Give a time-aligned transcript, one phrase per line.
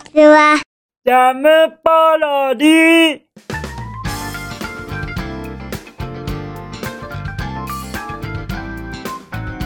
[0.00, 0.60] ちは。
[1.04, 1.48] ジャム
[1.82, 3.20] パロディ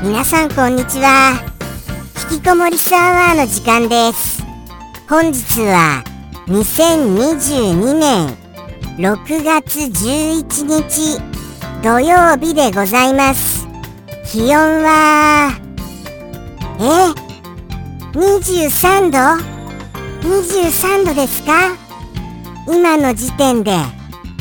[0.02, 1.40] 皆さんこんにちは。
[2.30, 4.42] 引きこもりサーバーの時間です。
[5.08, 6.02] 本日は
[6.46, 8.28] 2022年
[8.98, 11.20] 6月11日
[11.82, 13.66] 土曜日でございます。
[14.30, 15.52] 気温は、
[16.80, 19.53] え ?23 度？
[20.24, 21.76] ?23 度ですか？
[22.66, 23.76] 今の時点で、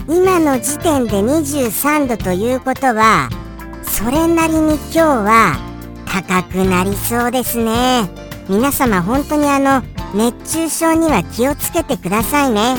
[0.08, 3.30] 今の時点で23度ということは、
[3.84, 5.58] それなりに今日は
[6.06, 8.10] 高くなりそうですね。
[8.48, 9.82] 皆様本当にあの
[10.14, 12.76] 熱中症には気をつけてくださいね。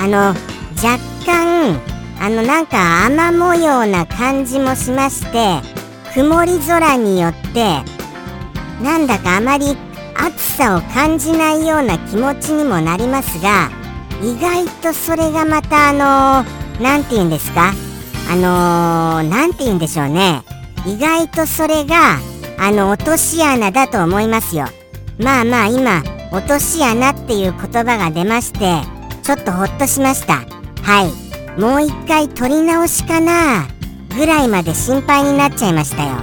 [0.00, 0.18] あの
[0.76, 1.80] 若干
[2.20, 5.60] あのなんか雨模様な感じもしまして
[6.14, 7.82] 曇り空によって
[8.82, 9.76] なんだかあまり
[10.28, 13.70] 暑さを感じないような気持ちにもなりますが
[14.22, 17.72] 意外とそれがまたあの何て言うんですか？
[18.30, 20.42] あのー、て言うんでしょうね。
[20.86, 22.18] 意外とそれが、
[22.58, 24.66] あの、落とし穴だと思いますよ。
[25.18, 28.82] まあまあ今、落とし穴っていう言葉が出まして、
[29.22, 30.44] ちょっとほっとしました。
[30.82, 31.10] は
[31.56, 31.58] い。
[31.58, 33.66] もう一回取り直しかな
[34.14, 36.18] ぐらいまで心配になっちゃいましたよ。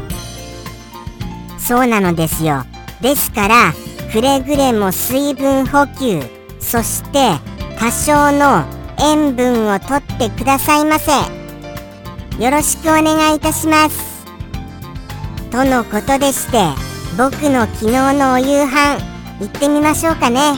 [1.57, 2.65] そうなのですよ。
[3.01, 3.73] ですから、
[4.15, 6.21] くれぐれも水分補給、
[6.61, 7.37] そして
[7.77, 8.63] 多少の
[8.97, 11.11] 塩分をとってくださいませ。
[12.41, 14.25] よろしくお願いいたします。
[15.51, 16.63] とのことでして、
[17.17, 19.01] 僕の昨日のお夕飯、
[19.41, 20.53] 行ってみましょうかね。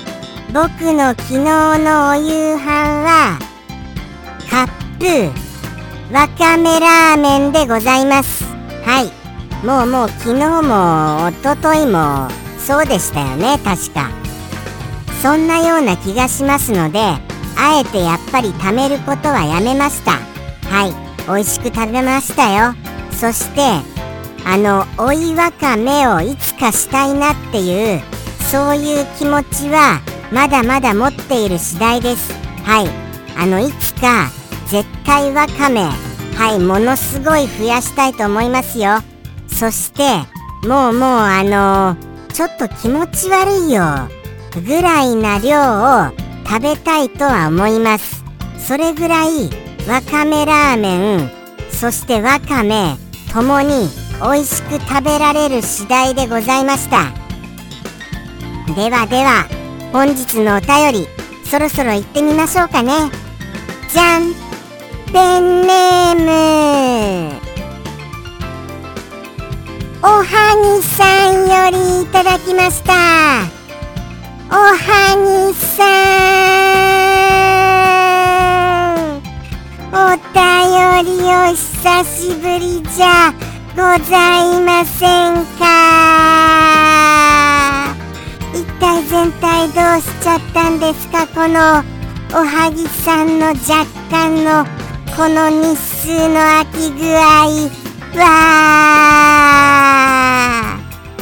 [0.53, 1.39] 僕の昨日
[1.79, 3.39] のお夕飯は、
[4.51, 5.31] カッ
[6.11, 8.43] プ、わかめラーメンでございます。
[8.85, 9.65] はい。
[9.65, 14.09] もうもう昨日も一昨日もそうでしたよね、確か。
[15.21, 20.19] そんなような気がしますので、あえてやっぱり貯めることはやめました。
[20.69, 21.07] はい。
[21.27, 22.73] 美味しく食べましたよ
[23.11, 23.61] そして
[24.45, 28.01] あの追いわかめをいつかしたいなっていう
[28.49, 29.99] そういう気持ちは
[30.31, 32.31] まだまだ持っている次第です
[32.63, 32.87] はい
[33.37, 34.29] あのいつか
[34.67, 38.99] 絶対わかめはいものすごい増やしたいと思いますよ
[39.47, 40.03] そして
[40.65, 41.97] もうもうあの
[42.37, 43.81] ちょっと気持ち悪いよ。
[44.63, 46.11] ぐらいな量を
[46.47, 48.23] 食べたいとは思います。
[48.59, 49.49] それぐらい
[49.89, 51.31] わかめラーメン
[51.71, 52.95] そしてわかめ
[53.33, 53.89] ともに
[54.21, 57.05] 美味しく食べられる次第でございました。
[58.75, 59.47] ではでは
[59.91, 61.07] 本日のお便り
[61.43, 62.91] そろそろ行ってみましょうかね。
[63.91, 64.35] じゃん。
[65.11, 67.46] ペンネーム。
[70.09, 72.93] おはぎさんよりいただきました。
[74.49, 74.77] おは
[75.17, 75.83] ぎさ
[78.95, 79.19] ん。
[79.91, 79.95] お
[80.31, 80.39] 便
[81.03, 83.33] りお久しぶりじゃ
[83.75, 85.65] ございませんか。
[88.53, 91.27] 一体全体どうしちゃったんですか？
[91.27, 91.83] この
[92.31, 94.65] おはぎさんの若干の
[95.17, 97.86] この日数の空き具合。
[98.15, 98.23] わ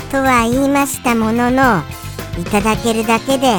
[0.07, 1.81] ーとは言いましたものの
[2.39, 3.55] いただけるだけで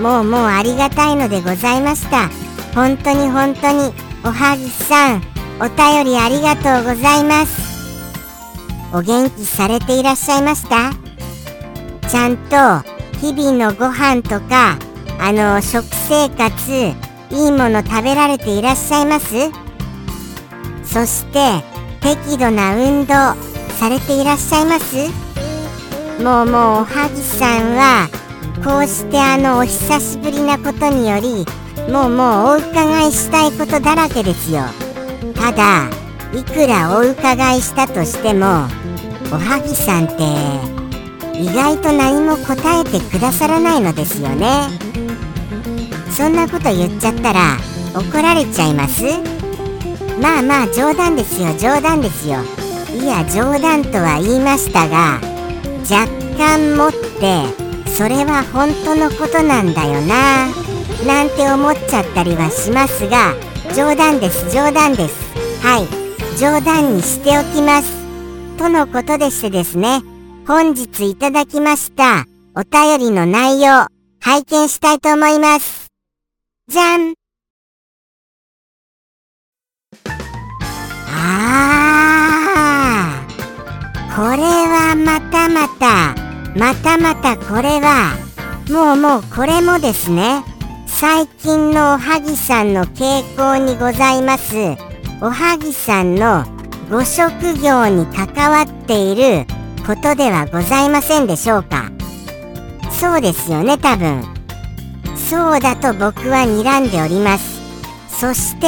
[0.00, 2.30] もうもうありがたいのでございました。
[2.74, 3.92] 本当に本当に
[4.24, 5.22] おはぎさん
[5.60, 7.60] お便りありがとうございます。
[8.92, 10.92] お元気されていらっしゃいました？
[12.08, 12.82] ちゃんと
[13.18, 14.78] 日々のご飯とか
[15.20, 16.72] あの食生活
[17.30, 19.50] いいもの食べられていらっしゃいます？
[20.84, 21.62] そして
[22.00, 23.14] 適度な運動
[23.78, 24.96] されていらっしゃいます？
[26.22, 28.08] もうもうおはぎさんは
[28.64, 31.46] こうしてあのお久しぶりなことにより
[31.90, 34.62] もうもうお伺いしたいことだらけですよ。
[35.34, 35.88] ただ
[36.34, 38.46] いくらお伺いしたとしても
[39.32, 40.22] おはぎさんって
[41.38, 44.68] 意外と何も答えてくださらないのですよね。
[46.10, 47.56] そんなこと言っちゃったら
[47.94, 49.04] 怒られちゃいます？
[50.20, 52.38] まあまあ冗談ですよ冗談ですよ。
[52.92, 55.20] いや冗談とは言いましたが
[55.88, 56.06] 若
[56.36, 60.48] 干持ってそれは本当のことなんだよな
[61.06, 63.34] なんて思っちゃったりはしますが
[63.74, 65.30] 冗談です冗談です。
[65.62, 66.00] はい。
[66.38, 67.92] 冗談にしておきます。
[68.56, 70.00] とのことでしてですね
[70.46, 72.24] 本日いただきました
[72.54, 73.86] お便りの内容
[74.20, 75.88] 拝見したいと思います。
[76.68, 77.19] じゃん。
[84.16, 86.14] これはまたまた
[86.56, 88.16] またまたこれは
[88.68, 90.44] もうもうこれもですね。
[90.86, 94.56] 最近のおはぎさんの傾向にございます。
[95.22, 96.44] おはぎさんの
[96.90, 99.46] ご職業に関わっている
[99.86, 101.90] ことではございませんでしょうか。
[102.90, 104.24] そうですよね多分。
[105.16, 107.60] そうだと僕は睨んでおります。
[108.08, 108.66] そして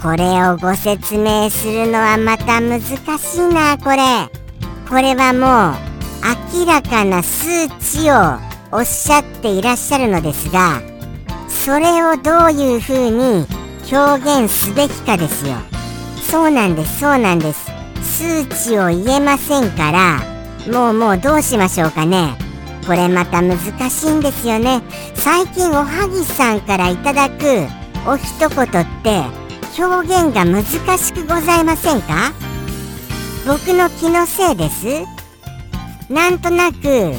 [0.00, 4.47] これをご説明するのはまた難しいなこれ。
[4.88, 8.38] これはもう明らかな数値を
[8.72, 10.80] おっしゃっていらっしゃるのですが
[11.48, 13.46] それをどういうふうに
[13.92, 15.56] 表現すべきかですよ。
[16.30, 17.70] そうなんですそうなんです。
[18.02, 20.20] 数値を言えませんから
[20.72, 22.36] もうもうどうしましょうかね。
[22.86, 23.58] これまた難
[23.90, 24.82] しいんですよね。
[25.14, 27.66] 最近おはぎさんからいただく
[28.06, 29.24] お一言って
[29.82, 30.64] 表現が難
[30.98, 32.32] しくございませんか？
[33.48, 34.84] 僕の気のせいです？
[36.12, 37.14] なんとなく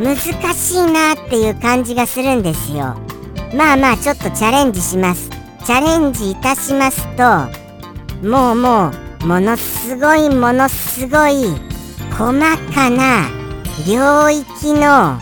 [0.00, 0.16] 難
[0.54, 2.96] しいなっていう感じがするんですよ。
[3.54, 5.28] まあまあちょっとチャレンジします。
[5.28, 7.22] チャレンジいたしますと
[8.26, 8.92] もうも
[9.22, 11.48] うものすごいものすごい
[12.12, 12.40] 細
[12.72, 13.28] かな
[13.86, 15.18] 領域の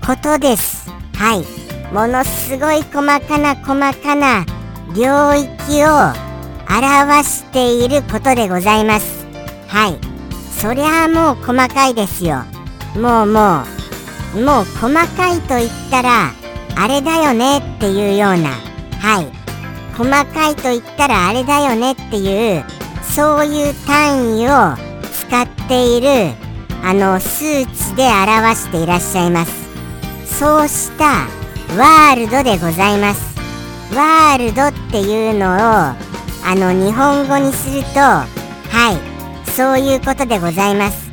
[0.00, 0.88] ことです。
[1.14, 1.44] はい。
[1.92, 4.46] ものすごい細かな細かな
[4.96, 5.88] 領域を
[6.74, 9.19] 表していることでございます。
[9.70, 9.98] はい。
[10.60, 12.42] そりゃあもう細かいですよ。
[12.96, 13.62] もうも
[14.34, 16.32] うもう細かいと言ったら
[16.76, 18.50] あれだよねっていうような。
[18.98, 19.30] はい。
[19.96, 22.64] 細かいと言ったらあれだよねっていう
[23.02, 24.76] そういう単位を
[25.12, 26.34] 使っている
[26.82, 29.52] あの数値で表していらっしゃいます。
[30.26, 31.26] そうした
[31.78, 33.38] ワールドでございます。
[33.94, 35.96] ワールドっていうのをあ
[36.48, 38.39] の日本語にすると
[39.60, 41.10] そういうことでございます。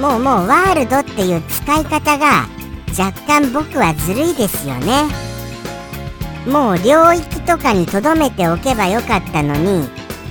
[0.00, 2.46] もうもうワールドっていう使い方が
[2.98, 5.02] 若干僕はずるいですよね。
[6.46, 9.86] もう領域とかに留めておけばよかったのに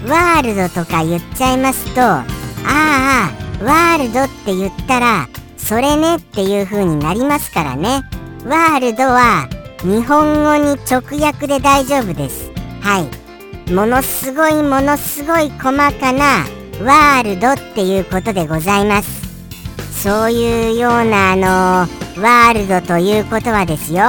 [0.07, 2.25] ワールドとか言っちゃいますとあ
[2.65, 3.31] あ
[3.63, 8.01] ワールドって言ったらそれねっていう風になりますからね。
[8.45, 9.47] ワールドは
[9.83, 12.49] 日本語に直訳で大丈夫です。
[12.81, 13.07] は
[13.67, 13.71] い。
[13.71, 19.29] ものすごいものすごい細かなワールドっていうことでございます。
[20.03, 21.43] そういうようなあの
[22.21, 23.99] ワールドということはですよ。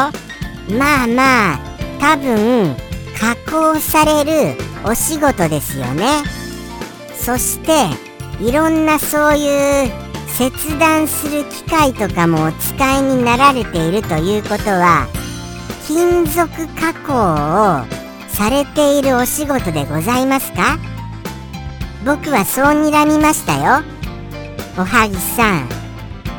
[0.79, 1.59] まあまあ
[2.01, 2.77] 多分
[3.19, 4.25] 加工され
[4.55, 6.23] るお仕事ですよね。
[7.19, 7.73] そして
[8.41, 9.91] いろんなそういう
[10.29, 15.07] 切断する機械とかもお使いになられているということは
[15.87, 16.49] 金属
[16.81, 17.85] 加工を
[18.29, 20.79] されているお仕事でございますか？
[22.05, 23.83] 僕はそう睨みましたよ。
[24.79, 25.69] おはぎさん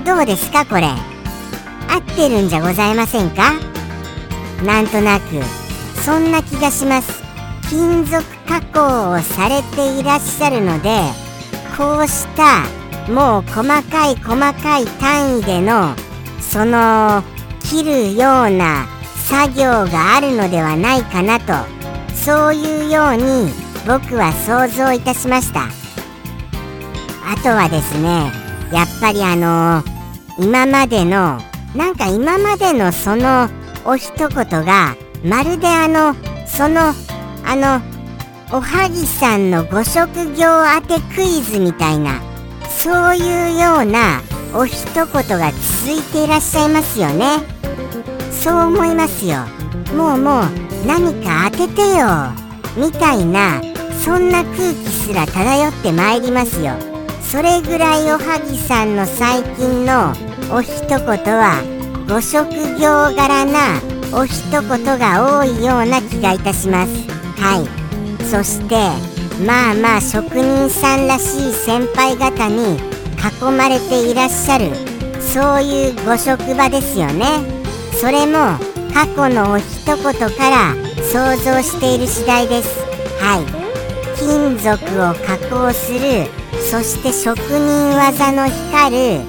[0.04, 0.88] どうですかこれ？
[0.88, 3.54] 合ってるんじゃございませんか？
[4.66, 5.24] なんとなく
[6.02, 7.22] そんな気がします。
[7.70, 10.90] 金属加工をされていらっしゃるので
[11.78, 12.64] こうした
[13.12, 15.96] もう細かい細かい単位での
[16.40, 17.24] その
[17.62, 18.88] 切るような
[19.26, 21.54] 作業があるのではないかなと。
[22.14, 23.52] そういうように
[23.88, 25.68] 僕は想像いたしました。
[27.26, 28.32] あとはですね
[28.72, 29.84] やっぱりあの
[30.38, 31.40] 今までの
[31.76, 33.50] なんか今までのその
[33.86, 36.94] お一言がまるであのその
[37.46, 37.82] あの
[38.52, 40.48] おはぎさんのご職業
[40.82, 42.22] 当てクイズみたいな
[42.70, 44.22] そういうような
[44.54, 47.38] お一言が続いていらっしゃいますよね。
[48.32, 49.46] そう思いますよ。
[49.96, 50.44] もうもう
[50.86, 52.08] 何か当ててよ。
[52.76, 53.62] みたいな
[54.04, 56.74] そんな空気すら漂ってまいりますよ。
[57.22, 60.12] それぐらいおはぎさんの最近の
[60.52, 61.62] お一言は
[62.10, 63.80] ご職業柄な
[64.12, 66.92] お一言が多いような気がいたします。
[67.40, 68.26] はい。
[68.26, 68.76] そして
[69.46, 72.78] まあまあ職人さんらしい先輩方に
[73.22, 74.72] 囲まれていらっしゃる
[75.22, 77.26] そういうご職場ですよね。
[77.94, 78.58] それも
[78.94, 82.80] 過去のお一言から想像している次第です。
[83.22, 83.61] はい。
[84.24, 86.28] 金属を加工する
[86.70, 89.22] そして職人技の光る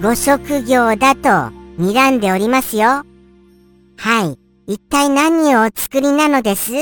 [0.00, 1.28] ご職業だと
[1.78, 3.04] 睨んでおりますよ。
[3.96, 4.38] はい。
[4.72, 6.72] 一体何をお作りなのです？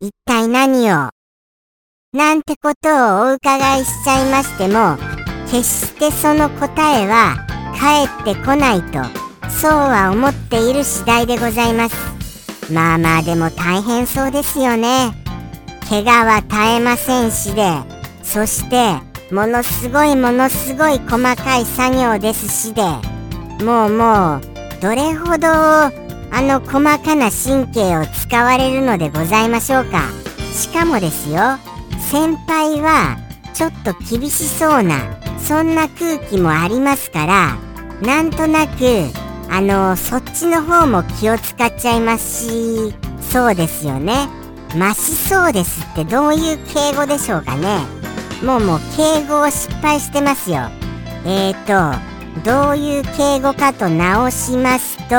[0.00, 1.10] 一体何を？
[2.12, 2.88] なんてこと
[3.28, 4.96] をお伺いしちゃいましても
[5.50, 7.46] 決してその答えは
[7.78, 8.98] 返ってこないと
[9.48, 11.94] そうは思っている次第でございます。
[12.72, 15.12] まあまあでも大変そうですよね。
[15.88, 17.70] 怪我は絶えませんしで
[18.22, 18.94] そして
[19.32, 22.82] ものすごいものすごい細かい作業ですしで
[23.64, 24.40] もうもう
[24.80, 25.92] どれほどあ
[26.42, 30.02] の細かな神経を使われるのでございましょうか。
[30.58, 31.38] しかもですよ
[32.10, 33.16] 先輩は
[33.54, 34.96] ちょっと厳しそうな
[35.38, 37.56] そんな空気もありますから
[38.02, 39.04] なんとなく
[39.50, 44.37] あのそっちの方も気を使っちゃいますしそうですよね。
[44.76, 47.80] ましそうですってどういう敬語でしょうかね。
[48.42, 50.68] もうもう敬語を失敗してますよ。
[51.24, 51.98] えーと
[52.44, 55.16] どういう敬語かと直しますと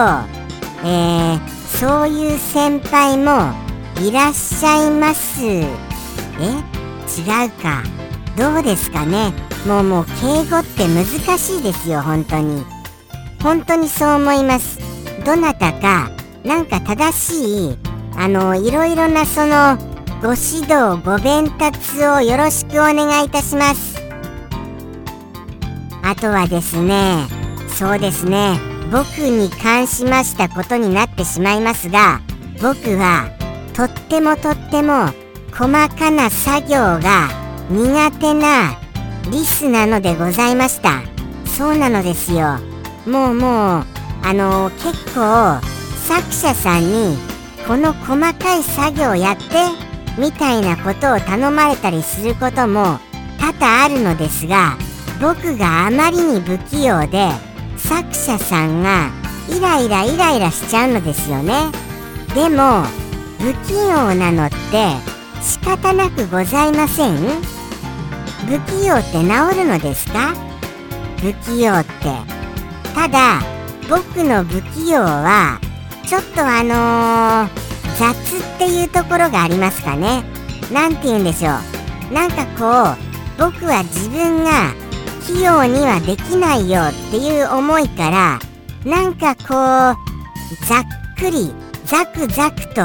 [0.85, 3.53] えー、そういう先輩も
[4.01, 5.43] いらっしゃいます。
[5.43, 5.65] え？
[6.41, 7.83] 違うか。
[8.37, 9.33] どうですかね。
[9.67, 11.05] もうもう敬語って難
[11.37, 12.63] しいですよ本当に。
[13.43, 14.79] 本当にそう思います。
[15.25, 16.09] どなたか
[16.45, 17.77] なんか正しい
[18.15, 19.77] あのいろいろなその
[20.21, 23.97] ご指導ご鞭達をよろしくお願いいたします。
[26.03, 27.27] あとはですね
[27.67, 28.59] そうですね
[28.91, 32.21] 僕に関しましたことになってしまいますが
[32.61, 33.29] 僕は
[33.73, 35.07] とってもとっても
[35.51, 37.29] 細かな作業が
[37.69, 38.77] 苦手な
[39.31, 41.01] リスなのでございました。
[41.45, 42.57] そうなのですよ。
[43.05, 43.85] もうもう
[44.23, 45.59] あの結構
[46.07, 47.17] 作者さんに
[47.69, 49.43] この細かい作業やって
[50.19, 52.97] みたいなことを頼まれたりすることも
[53.39, 54.75] 多々あるのですが
[55.21, 57.29] 僕があまりに不器用で
[57.77, 59.11] 作者さんが
[59.55, 61.71] イライライライラしちゃうのですよね。
[62.33, 62.85] でも
[63.37, 64.55] 不器用なのって
[65.43, 67.17] 仕方なくございません？
[68.47, 70.33] 不器用って治るのですか？
[71.17, 71.91] 不器用って。
[72.95, 73.41] ただ
[73.87, 75.61] 僕の不器用は
[76.09, 80.23] ちょっとあのー、雑っていうところがありますかね。
[80.73, 81.51] 何て言うんでしょ
[82.09, 82.11] う。
[82.11, 82.97] なんかこ
[83.37, 84.73] う僕は自分が
[85.27, 88.39] 器用にはできないよっていう思いから
[88.83, 91.53] なんかこうざっくり
[91.85, 92.83] ザクザクと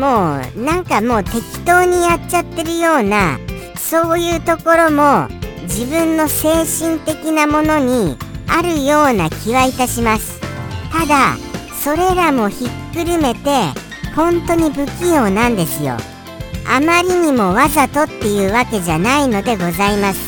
[0.00, 3.38] もうなんかもう適当にやっちゃってるような
[3.76, 5.28] そういうところも
[5.64, 8.16] 自分の精神的なものに
[8.48, 10.40] あるような気はいたします。
[10.90, 11.36] ただ
[11.86, 13.48] それらもひっくるめて
[14.16, 15.96] 本当に不器用なんですよ。
[16.68, 20.18] あまりにもわざとっていうわけじゃないのでございます。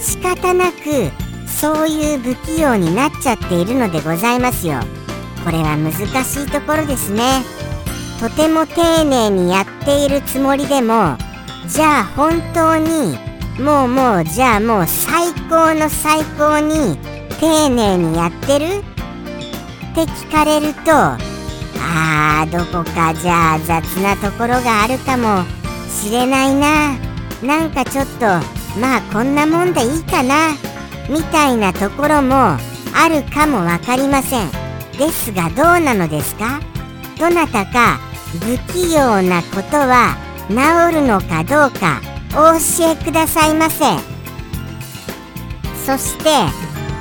[0.00, 1.12] 仕方なく
[1.46, 4.80] そういう不器用になっちゃっているのでございますよ。
[5.44, 7.42] これは難しいところですね。
[8.18, 11.18] とても丁寧にやっているつもりでも
[11.68, 13.18] じゃあ本当に
[13.62, 16.96] もうもうじゃあもう最高の最高に
[17.38, 18.95] 丁寧にやってる
[20.02, 25.44] って聞かれるとあーどこかじゃあ雑なところがあるかも
[25.88, 26.98] しれないな。
[27.42, 28.26] なんかちょっと
[28.78, 30.52] まあこんなもんでいいかな。
[31.08, 32.58] みたいなところもあ
[33.08, 34.50] るかも分かりません。
[34.98, 36.60] ですがどうなのですか？
[37.18, 37.98] どなたか
[38.32, 40.14] 不器用なことは
[40.50, 43.84] 治るのかどうかお教えくださいませ。
[45.86, 46.30] そして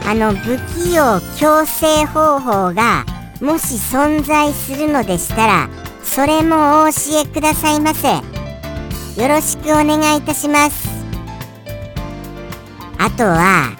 [0.07, 1.03] あの不器用
[1.37, 3.05] 矯正方法が
[3.41, 5.69] もし存在するのでしたら
[6.03, 8.09] それもお教えくださいませ。
[8.09, 10.89] よろしくお願いいたします。
[12.97, 13.71] あとは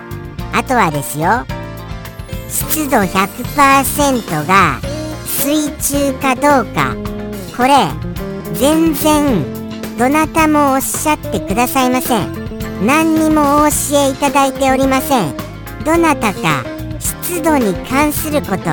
[0.54, 1.46] あとはですよ。
[2.50, 4.80] 湿度100%が
[5.26, 6.96] 水中かどうか。
[7.56, 7.88] これ
[8.54, 9.44] 全然
[9.98, 12.86] どなたもおっしゃってくださいません。
[12.86, 15.45] 何にもお教えいただいておりません。
[15.86, 16.64] どなたか
[17.00, 18.64] 湿度に関すること。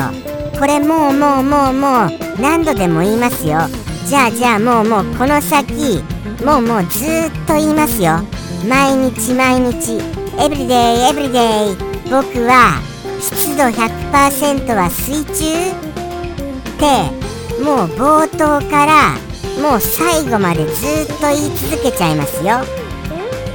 [0.58, 3.58] これもうもうもうもう何度でも言いますよ。
[4.06, 6.02] じゃあじゃあもうもうこの先
[6.44, 8.20] もうもうずっと言いますよ。
[8.66, 10.00] 毎日毎日。
[10.38, 11.76] エブリデイエブリデイ
[12.10, 12.80] 僕は
[13.20, 15.32] 湿度100%は水中。
[15.70, 19.14] ってもう冒頭から
[19.60, 22.64] もう最後までずっと言い続けちゃいますよ。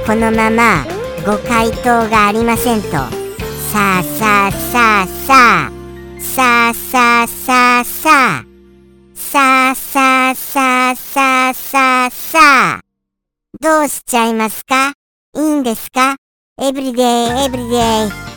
[0.06, 0.84] このまま
[1.26, 3.17] ご回答がありませんと。
[3.70, 5.72] さあさあさあさあ。
[6.18, 8.44] さあさあさあさあ。
[9.14, 12.80] さあさあさあさあささ
[13.60, 14.94] どうしちゃいますか？
[15.36, 16.16] いいんですか？
[16.58, 17.06] エブリデイ
[17.44, 17.80] エブリデイ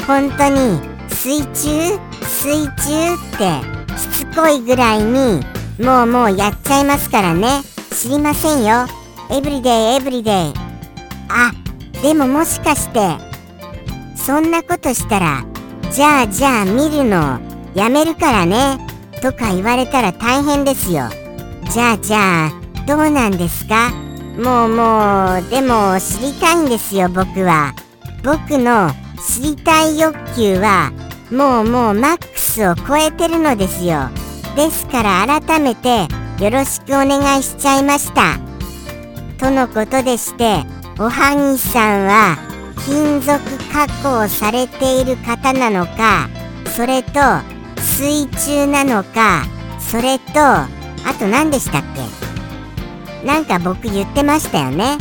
[0.05, 1.97] 本当に水中？
[2.23, 5.39] 水中ってしつこいぐらいに
[5.79, 7.61] もうもうやっちゃいますからね。
[7.91, 8.85] 知りませんよ。
[9.31, 10.53] エブリデイエブリデイ
[11.29, 11.53] あ
[12.01, 12.99] でももしかして
[14.25, 15.43] そんなことしたら
[15.91, 17.39] じゃあじゃあ見るの
[17.73, 18.77] やめるからね
[19.21, 21.09] とか言われたら大変ですよ。
[21.71, 23.91] じゃあじゃあどうなんですか？
[24.37, 27.73] もうもうでも知りたいんですよ僕は。
[28.23, 28.91] 僕の
[29.27, 30.91] 知りたい欲求は
[31.31, 34.09] もうもうマックススを超えてるのですよ。
[34.55, 36.07] ですから改めて
[36.43, 38.37] よろしくお願いしちゃいました。
[39.39, 40.63] とのことでして
[40.99, 42.37] おはぎさんは
[42.85, 43.39] 金属
[43.71, 46.29] 加工されている方なのか
[46.75, 47.19] それと
[47.79, 49.45] 水中なのか
[49.79, 50.67] それとあ
[51.19, 53.25] と何でしたっけ？
[53.25, 54.97] なんか僕言ってましたよね。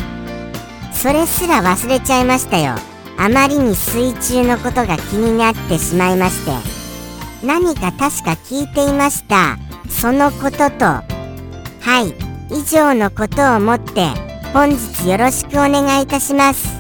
[0.93, 2.75] それすら忘れちゃいましたよ。
[3.19, 6.53] あまりに水中のことが気になってしまいまして。
[7.47, 9.59] 何か確か聞いていました。
[9.89, 10.85] そのことと。
[10.85, 11.05] は
[12.05, 12.15] い。
[12.53, 14.09] 以上のことをもって
[14.53, 16.80] 本日よろしくお願いいたします。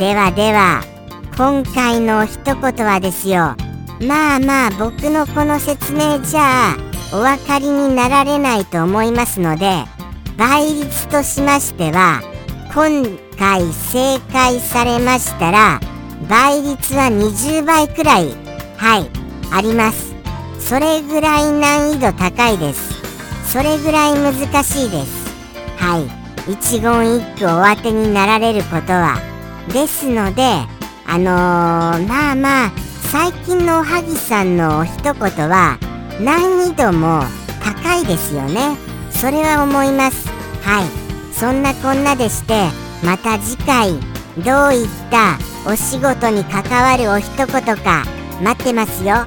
[0.00, 0.82] ではでは
[1.36, 3.54] 今回の一言はですよ。
[4.00, 6.76] まあまあ僕のこの説明じゃあ
[7.12, 9.84] お分かりになられないと思いますので
[10.38, 12.22] 倍率としましては
[12.74, 13.04] 今
[13.38, 15.80] 回正解されましたら
[16.30, 18.28] 倍率は20倍くらい
[18.78, 19.10] はい
[19.52, 20.14] あります。
[20.60, 23.52] それぐらい難易度高いです。
[23.52, 25.30] それぐらい難しいです。
[25.76, 29.29] はい一言一句お当てになられることは
[29.72, 30.42] ですので
[31.06, 32.72] あのー、まあまあ
[33.10, 35.14] 最近のおはぎさんのお一言
[35.48, 35.78] は
[36.20, 37.22] 難易度も
[37.64, 38.76] 高いですよね。
[39.10, 40.28] それは思います。
[40.62, 41.34] はい。
[41.34, 42.68] そんなこんなでして
[43.04, 43.92] また次回
[44.38, 48.04] どういったお仕事に関わるお一言か
[48.40, 49.26] 待ってますよ。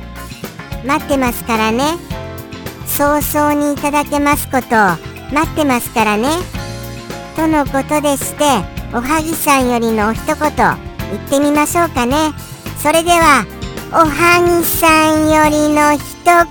[0.85, 1.97] 待ってますからね。
[2.85, 4.75] 早々にいただけますこと
[5.33, 6.29] 待ってますからね。
[7.35, 10.49] とのことでしておはぎさんよりのお一言言っ
[11.27, 12.31] てみましょうかね。
[12.77, 13.43] それでは
[13.91, 16.43] おはぎさんよりの一言。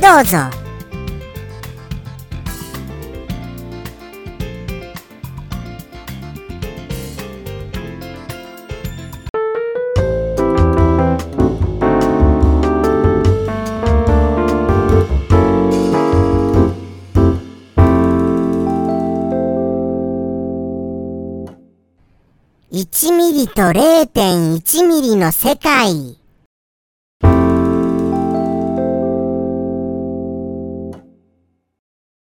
[0.00, 0.59] どうぞ。
[23.40, 25.94] 1ミリと0.1ミリの世界。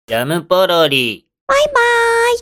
[0.08, 1.28] ジャムポロリ。
[1.46, 2.40] バイバーイ